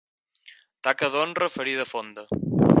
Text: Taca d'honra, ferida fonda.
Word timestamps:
Taca 0.87 1.11
d'honra, 1.17 1.51
ferida 1.59 1.89
fonda. 1.93 2.27